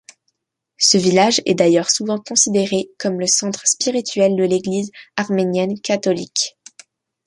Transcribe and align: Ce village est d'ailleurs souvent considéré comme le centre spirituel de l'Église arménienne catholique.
Ce 0.79 0.97
village 0.97 1.43
est 1.45 1.53
d'ailleurs 1.53 1.91
souvent 1.91 2.17
considéré 2.19 2.89
comme 2.97 3.19
le 3.19 3.27
centre 3.27 3.67
spirituel 3.67 4.35
de 4.35 4.43
l'Église 4.43 4.89
arménienne 5.15 5.79
catholique. 5.79 6.57